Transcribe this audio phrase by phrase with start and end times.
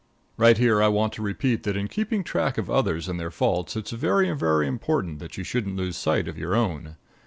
[0.35, 3.75] Right here I want to repeat that in keeping track of others and their faults
[3.75, 6.95] it's very, very important that you shouldn't lose sight of your own.